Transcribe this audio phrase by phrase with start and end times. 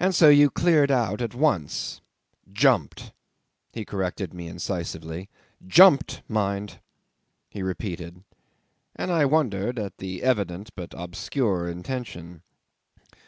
[0.00, 2.00] "And so you cleared out at once."
[2.52, 3.12] '"Jumped,"
[3.72, 5.28] he corrected me incisively.
[5.64, 6.80] "Jumped mind!"
[7.48, 8.24] he repeated,
[8.96, 12.42] and I wondered at the evident but obscure intention.